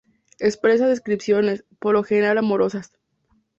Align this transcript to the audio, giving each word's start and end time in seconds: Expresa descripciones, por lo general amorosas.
Expresa 0.39 0.87
descripciones, 0.87 1.63
por 1.77 1.93
lo 1.93 2.01
general 2.03 2.39
amorosas. 2.39 2.91